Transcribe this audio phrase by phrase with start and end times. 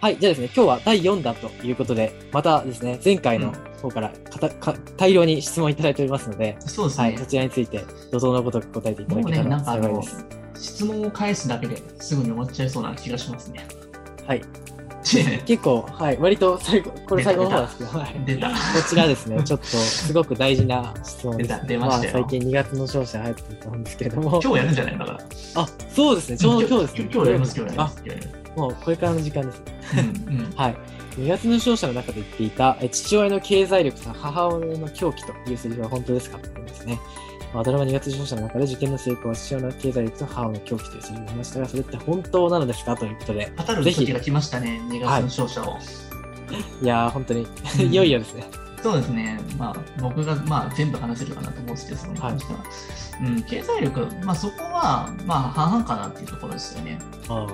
[0.00, 3.52] はい、じゃあですね、今日は第4弾ということで、またですね、前回の
[3.82, 7.04] 方からかたか大量に質問いただいておりますので、そうですね。
[7.08, 10.08] はい、そちらについて、怒涛のごとく答えていただけたらなんかあの幸いで
[10.54, 13.66] す。、質問を返すだけですぐに終わっちゃいそうな気がしますね。
[14.24, 14.42] はい、
[15.14, 18.24] で結構、はい、割と最後、これ最後の方ですけど、はい。
[18.24, 18.50] 出た。
[18.50, 18.54] こ
[18.88, 25.20] ちらですね、 ちょっとすごく大事な質問です、出た出ました最近2月の勝者入ってると思うんですけれども、今日やるんじゃないだから。
[25.56, 27.10] あ、そうですね、ちょうど今日ですね。
[27.12, 29.77] 今日やります、今日やりまあす。、今日やりますもうこれからの時間ですね。
[29.96, 30.76] うんうんはい。
[31.18, 36.38] 2月の勝者の中で言っていた、え父親の経済力と母親の狂気というセリフは本当ですか？
[36.38, 36.98] というですね。
[37.52, 42.96] まあ、ドラマ2月勝者の中で受験の成功は父親の経済力と母親の狂気というセリフがありましたが、それって本当なのですか？
[42.96, 45.78] ということで、当たる時が来ましたね、2月の勝者を。
[46.82, 47.46] いやー、本当に
[47.80, 48.44] うんいよいよですね。
[48.82, 52.32] そうですね、まあ、僕が、まあ、全部話せるかなと思うんですけど、は。
[53.20, 56.98] うん、経済力、まあ、そこは、まあ、半々かなっていうところですよね。
[57.28, 57.46] あ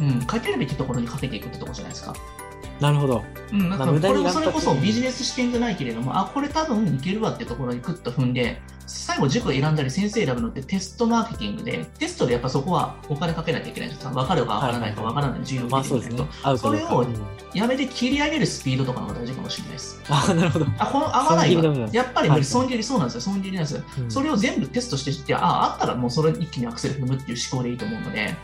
[0.00, 2.14] うん、かけるべきところにかけていくってところじゃないですか。
[2.16, 2.48] あ
[2.80, 3.24] なるほど。
[3.52, 14.10] うん、なんかこれもそれこそビジネス視点じゃないけれども、あ、これ多分いけるわってところにグッと踏んで、最後塾選んだり先生選ぶのってテストマーケティングで、テストでやっぱそこはお金かけなきゃいけないんですよ。
[14.10, 16.26] 分かるか分からないか分からない重要まあそうですね。
[16.42, 16.78] 合うかど。
[16.78, 17.16] それをうん
[17.54, 20.00] やめて切り上げるスピードとかの方が大事かもしれないです。
[20.08, 20.66] ああ、なるほど。
[20.78, 21.54] あ、この合わない。
[21.92, 23.20] やっぱり損切りそうなんですよ。
[23.22, 23.82] 損切りなんですよ。
[23.98, 28.36] うんそれを全部テストしてって、あ、あったらもうそれ一気にアクセル踏むっていう思考でいいと思うので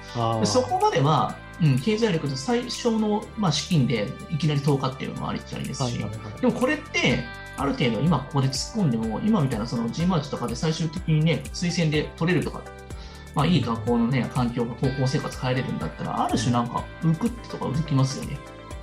[0.47, 7.25] そこまでは、うん、経済力と最小の、まあ、資金でいきなり投下っていうのもありっちゃありですし、はいはいはいでもこれって、
[7.57, 12.63] ある程度今ここで突っ込んでも、今みたいなその G マーチとかで最終的にね、推薦で取れるとか、
[13.35, 18.39] まあいい学校のね、環境が高校生活変えれるんだったら、ある種なんか浮くってとか浮きますよね。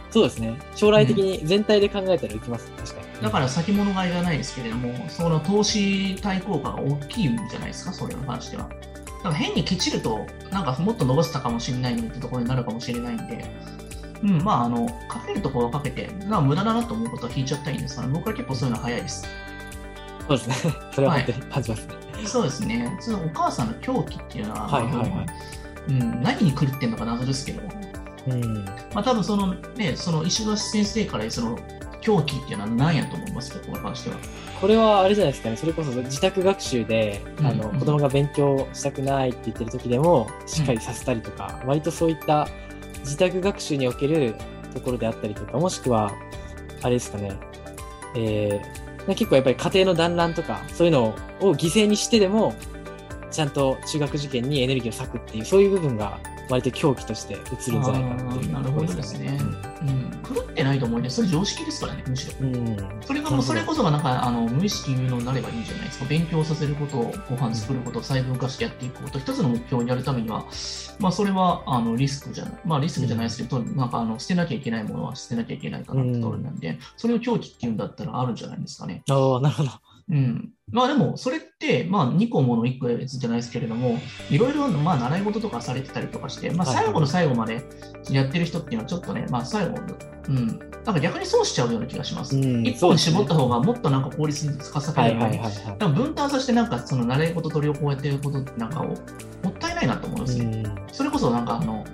[0.10, 0.60] そうですね。
[0.76, 2.70] 将来的に全体で考えたらいきます。
[2.72, 3.24] 確かに。
[3.24, 8.70] だから先物買いじゃないですけれども、その投資対効果が大きいんじゃないですか、それに関しては。
[9.24, 13.46] だから変にケチると、なんかもっと伸ばせたかもしれないのにってところになるかもしれないんで、
[14.24, 19.28] うん、まあ、あの、かけるところはかけて、なんか無駄だなと思うことは引いちゃったらいいんですから、僕は結構そういうの早いです。
[20.28, 20.74] そうですね。
[20.94, 21.94] それは本当に感じますね。
[22.26, 22.98] そうですね。
[23.00, 25.26] そのお母さんの狂気っていうのは、はいはいはい
[25.90, 27.62] うん、何に狂ってんのか謎ですけど、
[28.28, 28.66] うん。
[28.94, 31.58] まあ多分そのね、その石橋先生からその
[32.02, 34.16] 狂気っていうのは何やと思いますか、ここに関しては。
[34.60, 35.56] これはあれじゃないですかね。
[35.56, 37.48] それこそ自宅学習で、うん。
[37.48, 42.48] あの、子供が勉強したくないって言ってる時でも、しっかりさせたりとか、割とそういった
[43.00, 44.36] 自宅学習における
[44.74, 46.12] ところであったりとか、もしくは、
[46.82, 47.34] あれですかね。
[48.16, 52.54] えー、結構やっぱり家庭の団らんとか、そういうのを犠牲にしてでも、
[53.32, 56.20] ちゃんと中学受験にエネルギーを割くっていう、そういう部分が
[56.50, 59.38] 割と狂気として映るんじゃないかなっていうあーなるほどですね。
[59.40, 59.71] うん、
[60.72, 62.34] ないと思うんで、それ常識ですからね、むしろ。
[63.06, 66.06] それがもうそれこそがなんかあの無意識有能になればいいじゃないですか。
[66.06, 66.98] 勉強させること、
[67.30, 70.46] ご飯作ること、細分化してやっていくこと、一つの目標にやるためには、
[71.00, 79.04] まあそれはあのリスクじゃない、まあリスクじゃないですけど、なんかあの捨てなきゃいけないものは捨てなきゃいけないかなってところなんで、それを狂気っていうんだったらあるんじゃないですかね。
[79.10, 79.70] ああ、なるほど。
[80.12, 80.50] うん。
[80.72, 83.98] まあでも、それって、まあ2個もの1個じゃないですけれども、
[84.30, 87.64] いろいろ、まあ習い事とかされてたりとかして、まあはい最後の最後まで
[88.10, 89.78] やってる人っていうのはちょっとね、まあ最後、
[90.28, 90.72] うん。
[90.86, 92.36] なんか逆に損しちゃうような気がします。
[92.36, 95.40] うん一本に絞った方がもっとなんか効率にかさけはいるのに、
[95.78, 98.94] 分分担させてなんかその習い事と両方やってることってなんかをも
[99.50, 100.46] ったいないなと思うんですよ。
[100.46, 101.86] うんそれこそなんかあの、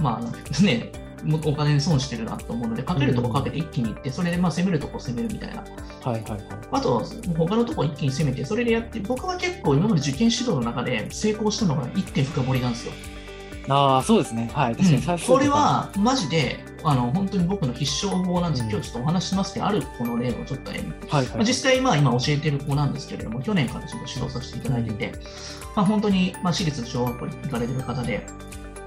[0.00, 0.92] まあね、
[1.24, 5.64] も お金に損してるなと思うので、かけるとこかけて一気にいって、それでまあ攻めるとこ攻めるみたいな。
[6.02, 6.40] はいはいはい。
[6.72, 7.04] あと、
[7.36, 12.92] 他のとこ一気に攻めて、それでやって、僕は結構今まで受験指導の中で成功したのが一点深掘りなんですよ。
[13.68, 14.50] ああ、そうですね。
[14.54, 14.76] はい。
[14.76, 18.64] 確かにうんこれ、はマジで、あの本当に僕の必勝法なんです。
[18.64, 21.34] うん今日ちょっとお話ししますけど、ある子の例をちょっとね、はいはい。
[21.36, 25.12] まあ、実際、まあ、今教えてる子なんですけれども、去年からちょっと指導させていただいてて、
[25.76, 28.26] まあ、本当に、まあ、私立の小学校に行かれてる方で、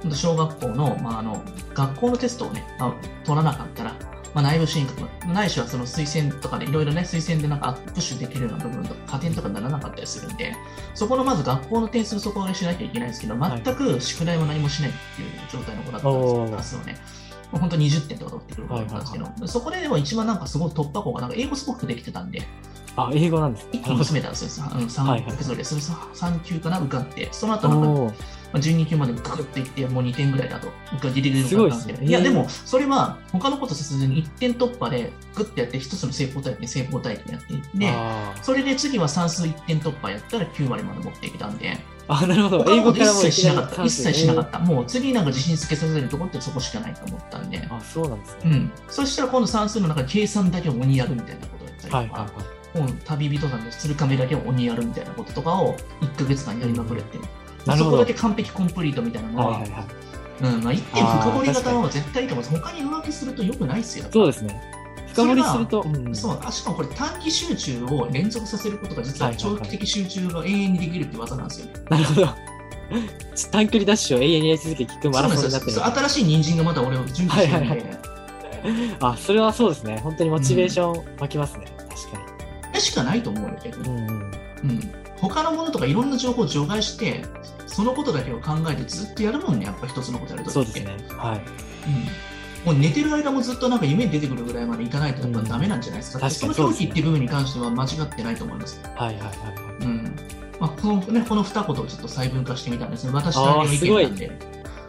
[0.02, 1.42] 本当小学校の,、まあ、あの
[1.74, 2.94] 学校のテストをね、まあ、
[3.24, 3.96] 取らなかったら、
[4.34, 10.56] まあ、内部進学、ないしはその推薦とかでいろいろね、推薦でなんかプッシュできるような部分とか、加点とかにならなかったりするんで、
[10.96, 16.98] そこのまず学校の点数底上げしなきゃいけないんですけど、はい全く宿題も何もしないっていう状態の子だったんですよ、おークラスをね。
[17.52, 22.42] 本当に20点とか取ってくる子だったんですけど、そこででも一番なんかすごい突破口が、なんか英語すごくできてたんで、
[22.96, 23.70] あ、英語なんですね。
[23.74, 24.66] 一気に詰めたんですよ。
[24.72, 28.14] うん、3はいはいそれで、それ3級かな、受かって、その後なんか、
[28.54, 31.96] まあ、12級までグッといって、もう2点ぐらいだと、受かギリギリ受かったんで。
[31.96, 42.66] すごいや、でも、それは他のことせずに1点突破で、グッとやって、一つの成功体験、成功体験やっていって、あそれで次は算数1点突破やったら9割まで持っていけたんで、ーあ、なるほど。
[42.68, 43.84] 英語からも切しなかった。
[43.84, 44.60] 一切しなか算った。
[44.60, 47.68] もう次なんか自信つけさせるところってそこしかないと思ったんで数。
[47.72, 48.40] あ、そうなんですね。
[48.46, 48.72] うん。
[48.88, 52.94] そしたら今度算数の中で計算だけを鬼やるみたいなことをやったりとか、はいはいはい。
[53.06, 57.18] 旅人さんで鶴亀だけを鬼やるみたいなこととかを1ヶ月間やりまくれて。
[57.66, 59.86] そこだけ完璧コンプリートみたいなのは、はいはいはい。
[60.42, 62.62] うん、まあ、一点深掘り型の方が絶対いいと思います。
[62.62, 64.06] 他に浮気すると良くないっすよ。
[64.12, 64.62] そうですね。
[65.14, 71.74] 深掘りすると、うんそう、あしかもこれ短期集中を連続させることが実は長期的集中が永遠にできるって技なんですよね。
[71.90, 72.28] なるほど。
[73.52, 78.14] 短距離ダッシュを永遠にやり続け聞くマラソンになってるそう新しい人参がまた俺を準備してるんで、はいはい
[79.02, 80.00] あ、それはそうですね。
[80.00, 81.66] 本当にモチベーション湧きますね。
[81.78, 81.98] 確か
[82.70, 83.90] それしかないと思うよ、逆に。
[83.90, 83.98] に。
[83.98, 84.12] うんうん。
[84.12, 84.94] うん。
[85.18, 87.24] 他のものとかいろんな情報を除外して、
[87.74, 90.80] そのことだけを考えてずっとやるもんね、やっぱ一つのことやるときって。
[90.80, 91.18] そうですね。
[91.18, 91.40] はい。
[91.40, 91.46] うん。
[92.66, 96.26] もう寝てる間もずっとなんか夢に出てくるぐらいまでいかないとやっぱダメなんじゃないですか。
[96.26, 98.80] うんその表記っていう部分に関しては間違ってないと思います。
[98.96, 99.84] はいはいはいはい。
[99.84, 100.16] うん。
[100.60, 103.12] まあ、このね、この二言をちょっと細分化してみたんですね。
[103.12, 104.32] 私の意見なんで。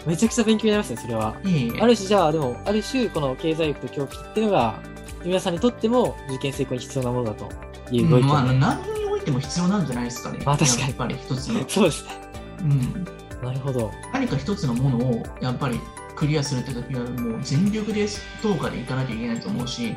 [0.06, 1.34] めちゃくちゃ勉強になりますね、それは。
[1.44, 4.78] いえいえある種、じゃあ、でも、ある種、この経済力と狂気っていうのが、
[5.25, 7.48] 皆さんにとっても受験成功に必要なものだと
[7.90, 10.38] いうご意見、まあ、何においても必要なんじゃないですかね。
[10.44, 11.69] あ確かにやっぱり一つの。
[11.69, 12.24] そうですね。
[12.61, 13.05] うん。
[13.43, 13.91] なるほど。
[14.12, 15.79] 何か一つのものをやっぱり
[16.17, 19.95] クリアするって時はもう全力で10日でいかなきゃいけないと思うし、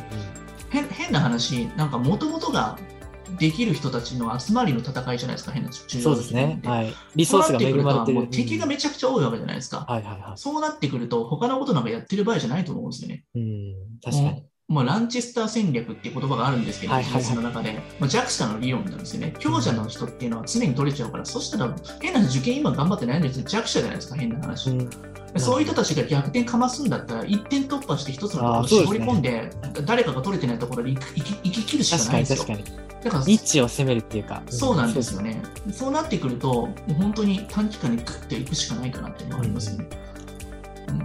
[0.69, 2.77] 変変な話、なんかもともとが
[3.39, 6.59] できる人たちの集まりの戦いじゃないですか、変な中そうですね。
[6.63, 6.93] はい。
[7.15, 8.19] リソースが恵まれてる。
[8.19, 9.85] もう敵がめちゃくちゃ多いわけじゃないですか。
[9.87, 13.25] はいはいはそうなってくると、他のことなんかやってる場合じゃないと思うんですよね。
[13.35, 13.39] い。
[13.39, 13.75] うん。
[14.03, 14.43] 確かに。
[14.67, 19.33] もうもうランチェスター戦略っていう言葉があるんですけど、はいはいはい技術の中で、まあ、JAXA の理論なんですよね。
[19.39, 24.69] 強者の人っていうのは常に取れちゃうから、そしたら変な話受験今頑張って悩んでる人弱者じゃないですか、変な話。
[24.69, 24.89] うん。
[25.37, 29.49] そういう人たちが逆転かますんだったら、一点突破して一つのところを絞り込んで、
[29.85, 32.45] 誰かが取れてないところで生き生きるしか確ないんですよ。
[32.45, 32.87] かに確かに。
[33.03, 34.43] だからニッチを攻めるっていうか。
[34.49, 35.41] そうなんですよね。
[35.71, 36.67] そうなってくると、
[36.97, 39.87] 本当に短期間でグッといくしかないかなっていうのがありますよね。
[40.01, 40.06] うん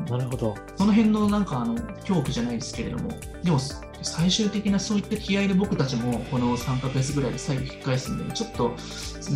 [0.09, 0.57] なるほど。
[0.77, 3.11] その辺のなんかあの恐怖じゃないですけれども、
[3.43, 3.59] でも
[4.03, 8.77] 最終的なそういった気合で僕たちもこの3ヶ月ぐらいで最後引き返すんで、ちょっと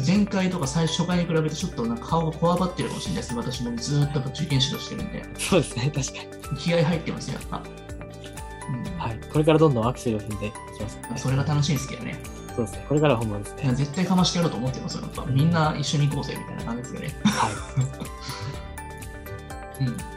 [0.06, 3.40] 前回とか最初回に比べてちょっとなんか顔がこわばってるかもしれないですね。
[3.40, 5.92] 私もずーっと受験指導してるんで、そうですね。
[5.94, 6.58] 確かに。
[6.58, 7.62] 気合入ってますよ、やっぱ。
[8.68, 9.20] うんはい。
[9.32, 12.20] これからどんどんアクセルを踏んでいきます、まあそれが楽しいんですけどね。
[12.56, 12.86] そうですね。
[12.88, 13.62] これからは本番ですね。
[13.64, 15.02] いや絶対かましてやろうと思ってますよ。
[15.02, 17.14] やっぱみんな一緒に行こうぜみたいな感じですよね。
[17.24, 17.52] はい。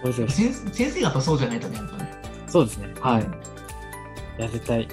[0.03, 2.11] うん、先先生がやっぱそうじゃないとね、やっぱね。
[2.47, 2.94] そうですね。
[3.00, 3.23] はい。
[3.23, 4.88] いや、絶対、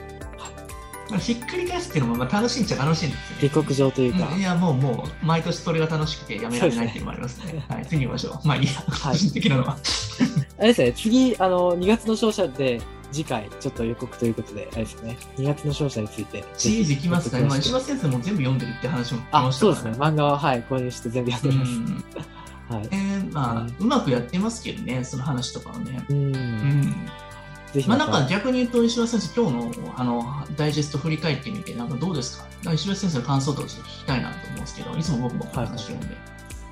[1.10, 3.36] まあひっくり返すっていうのもまあ楽しいんちゃ楽しいんですよ。
[3.36, 3.48] ね。
[3.48, 4.28] 下克上というか。
[4.32, 4.38] うん。
[4.38, 7.64] い、や、もう、もう、毎年それが楽しくてやめられないっていうのもありますね。
[7.68, 8.46] はい、次行きましょう。
[8.46, 8.72] まあいいや、
[9.04, 9.76] 個人的なのは。
[10.58, 12.80] あれですね、次、あの、2月の勝者で、
[13.12, 16.44] 次回、ちょっと予告ということで、あれですね、2月の勝者について。
[16.56, 19.76] シリーズ行きますか、あ、石橋先生も全部読んでるって話もあ、ましたから。
[19.76, 21.66] そうですね、漫画は、はい、購入して全部読んでま
[22.22, 22.35] す。
[22.70, 22.88] うんはい。
[22.90, 26.04] えーまあ、うまくやってますけどね、その話とかはね。
[26.08, 26.34] うん。
[26.34, 26.94] うん
[27.86, 30.24] まあ、なんか逆に言うと、石橋先生、今日のあの
[30.56, 32.46] ダイジェスト振り返ってみて、なんかどうですか？
[32.64, 36.16] か石橋先生の感想とかちょっと聞きたいなと思うんですけど、いつも僕も話してるんで。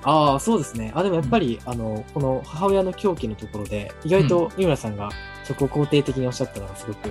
[0.04, 0.92] ああ、そうですね。
[0.94, 5.10] あ、でもやっぱり、あの、この母親の狂気のところで、意外と三村さんが
[5.44, 7.10] そこを肯定的におっしゃったのがすごく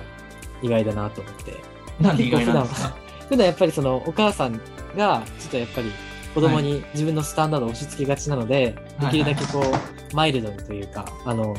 [0.62, 1.54] 意外だなと思って。
[2.00, 2.96] なんで意外なんですか？
[3.28, 4.60] 普段やっぱりそのお母さん
[4.96, 5.92] がちょっとやっぱり
[6.34, 11.54] 子供に自分のスタンダードを押し付けがちなので、はいできるだけこう、マイルドにというか、あの、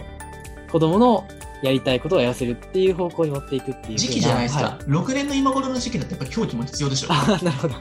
[0.71, 1.25] 子供の
[1.61, 7.07] やりたいことをやらせるっていう方向に持っていくっていう時期じゃないですか、は6年の今頃の時期だってやっぱ狂気も必要でしょ。
[7.11, 7.75] あなるほど。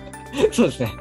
[0.52, 0.92] そうですね。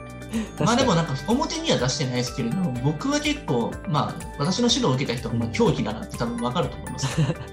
[0.60, 7.22] まあでも確なんか表には出してないですけれども、僕は結構、まあ私の指導を受けた人はまあ狂気だなって多分分かると思います。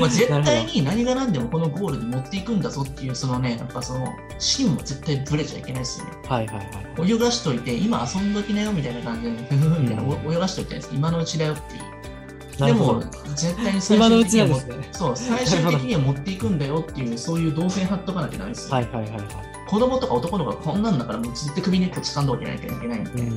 [0.00, 4.06] まあ絶対に何が何でもこのゴールに持っていくんだぞっていう、そのね、やっぱその
[4.38, 6.12] 芯も絶対ブレちゃいけないですよね。
[6.28, 7.10] はいはいはい。
[7.12, 12.66] 泳がしといて、今遊んどきなよみたいな感じで、ふふふみたいな、うん泳がしといて今のうちだよっていう。
[12.66, 13.00] でも
[13.34, 14.88] 絶対に最終的にはもちなんですね。
[14.92, 18.74] そう、最終的には持っていくんだよっていう、そういう動線張っとかなきゃダメですよ。
[18.74, 19.20] はいはいはいはい。
[19.66, 23.10] 子供とか男の子がこんなんだから、もう絶対首根っこ掴んでおけなきゃいけないんで。
[23.12, 23.28] うん。
[23.28, 23.32] う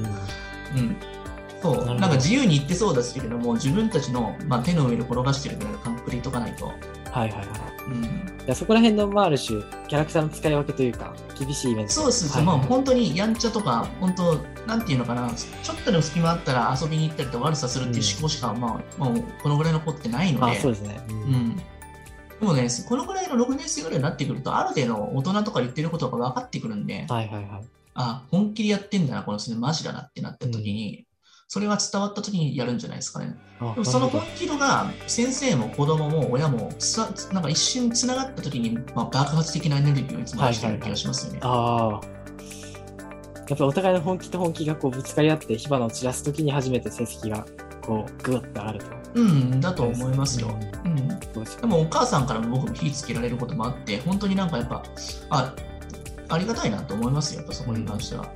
[0.81, 0.95] ん。
[1.63, 6.65] そう、なんか自由に言ってそうですけれども、自分たちの、まあ、手の上で転がしてるぐらいの感覚で言っとかないと。
[6.65, 6.75] はい
[7.13, 7.47] はいはい。
[7.87, 8.03] うん。
[8.03, 8.09] い
[8.45, 11.93] やそこら辺の、まあ、ある種、キャラクターの使い分けというか、厳しいイメント。
[11.93, 14.35] そうです、はいまあ本当にやんちゃとか、本当、
[14.67, 20.51] なんていうのかな、ちょっとでも隙間あったら遊びに行ったりと悪さするっていう思考しか、まあ、もうこのぐらいの子ってないので。
[20.51, 20.99] あ、そうですね。
[21.09, 21.55] ううんん。
[21.55, 21.63] で
[22.41, 27.63] もね、このぐらいの6年生ぐらいになってくると、ある程度大人とか言ってることが分かってくるんで、はいはいはい。
[27.93, 31.05] あ、本気でやってんだな、この人ね、マジだなってなった時に、
[31.53, 33.37] それが伝わった時にやるんじゃないですかね。
[33.59, 41.39] あでもその本気度が先生も子供も親もさなんか一瞬つながった時に、まあ、爆発的なエネルギーをいつも出してる気がしますよね。
[41.41, 42.01] どああ。
[43.49, 47.45] やっぱお互いの本気と本気がこうぶつかり合って火花を散らすときに初めて成績が
[47.83, 48.85] こうグッと上がると。
[49.13, 50.57] うん、だと思いますよ。
[50.85, 54.81] ううん、でもお母さんからも僕も火つけられることもあって、本当になんかやっぱ、
[55.29, 55.53] あ
[56.29, 58.27] ありがたいなと思いますよ、やっぱそこに関しては。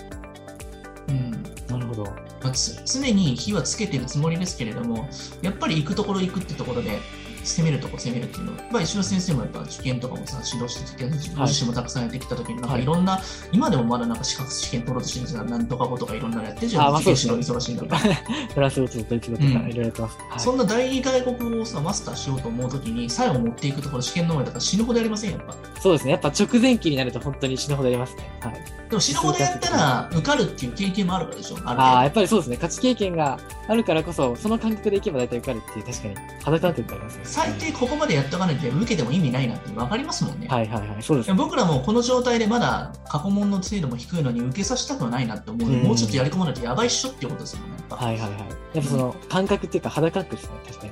[1.07, 2.03] うん、なるほど。
[2.03, 2.53] まあ
[2.85, 5.07] 常に火はつけてるつもりですけれども、
[5.41, 6.99] やっぱり行くところ行くってところで、
[7.47, 13.19] 攻めるとこ攻めるっていうのは、まあ、石野先生もやっぱ受験とかもさ、指導してきて、自分自身もたくさんやってきたときに、なんかはいいろんな、
[13.51, 18.15] 今でもまだなんか資格試験取ろうとしてるんですが、なんとか語とかいろんなのやってるじゃん、受験指導忙しいんだから。
[18.53, 20.17] フランス語とドイツ語とかいうんろいろやってます。
[20.29, 25.55] はいそんな第二外国語をさ、マスターしようと思うときに、最後持っていくところ試験の前だから死ぬほどやりませんやっぱ。
[25.81, 26.11] そうですね。
[26.11, 28.29] やっぱ直前期になると本当に死ぬほどやりますね。
[28.41, 28.53] はい。
[28.89, 32.55] でも死ぬほどやったら受かるっていう経験もあるからでしょ、あるあやっぱりそうですね。
[32.55, 37.21] 勝ち経験があるからこそ、その感覚でいけば大体受かるっていう、確かに肌感覚がありますね。
[37.37, 37.43] 度。
[37.43, 40.47] 最低ここまでやっとかないと受けても意味ないなって分かりますもんね。
[40.47, 41.03] はいはいはい。
[41.03, 41.35] そうですね。
[41.35, 47.77] 僕らもこの状態でまだ過去問の精度も低いのに受けさせたくないなって思うので、うんもうちょっとやり込まないとやばいっしょっていうことですもんね。
[47.89, 48.39] はいはいはい。
[48.39, 50.51] やっぱその感覚っていうか肌感覚ですね。
[50.65, 50.91] 確かに。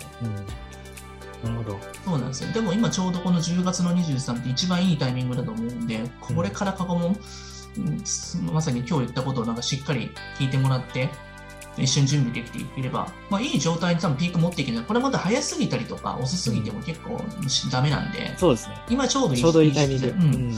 [1.43, 1.55] うん。
[1.55, 1.79] なるほど。
[2.05, 2.51] そうなんですよ。
[2.53, 7.17] でも今ちょうどこの10月の23って一番いいタイミングだと思うんで、これから過去問、
[7.77, 8.03] うん
[8.53, 11.09] まさに今日言ったことをなんかしっかり聞いてもらって、
[11.77, 14.83] 一緒に準備できていければ、まあ、いい状態に多分ピーク持っていけない。
[14.85, 17.19] これまだ早すぎたりとか遅すぎても結構
[17.71, 18.75] ダメなんで、そうですね。
[18.89, 20.07] 今ちょうどいいちょうどいいタイミング。
[20.07, 20.19] ううん
[20.51, 20.53] ん。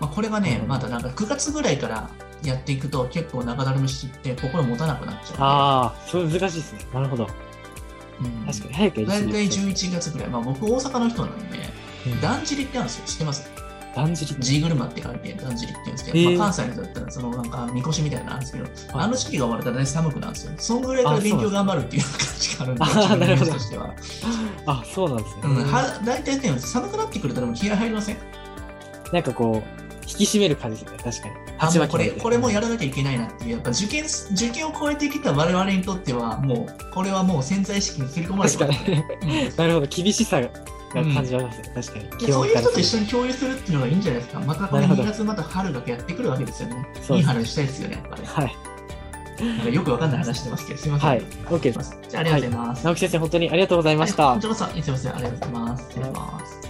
[0.00, 2.08] まあ、これがね、うんまだなんか9月ぐらいから
[2.44, 5.36] やっていくと結構中だるみしてって心持たなくなっちゃうんで。
[5.40, 6.80] ああ、それ難しいですね。
[6.94, 7.28] なるほど。
[8.20, 8.74] うん確かに。
[8.74, 10.28] 早くやりすぎ大体ると11月ぐらい。
[10.28, 11.58] まあ僕大阪の人なんで、
[12.06, 13.06] うんだんじりってあるんですよ。
[13.06, 13.50] 知ってます？
[13.98, 14.40] だんじりって。
[14.42, 18.70] ジーグルマって書いて、だんじりって言うんですけど、へーまあ、関西の人だったら、そのなんか、みこしみたいなのあるんですけど、は
[19.04, 20.52] いあの時期が終わると大体寒くなるんですよ。
[20.58, 23.94] そんぐらいから勉強頑張るっていう感じがあるんで、自分のとしては。
[24.66, 25.40] あ、そうなんですね。
[25.44, 28.16] うん、は大体ね、寒くなってくるとでも気合入りません？
[29.12, 30.98] なんかこう、引き締める感じですね。
[31.02, 31.88] 確かに。
[31.88, 39.52] これこれもやらなきゃいけないなっていう、やっぱ受験受験を超えてきた我々にとっては、もう、これはもう潜在意識に刷り込まれて確かますね。
[39.58, 39.86] なるほど。
[39.86, 40.40] 厳しさ
[40.94, 41.72] が感じられますね。
[41.74, 42.26] 確かに。
[42.26, 44.40] でそういう人と一緒緒に共有するっていうのがいいんじゃないですか。
[44.40, 46.86] またこれなるほど2月また春がやってくるわけですよね。
[47.10, 48.22] いい話したいですよね、やっぱり。
[48.24, 48.56] はい。
[49.44, 51.08] なんかよくわかんない話してますけど、すみません。
[51.10, 51.22] はい。
[51.46, 51.98] OK です。
[52.08, 52.84] じゃあ、ありがとうございます。
[52.84, 54.26] 直木先生、本当にありがとうございました。
[54.26, 55.84] はいこちらこそ、すみません、ありがとうございます。
[55.88, 56.67] 失礼します。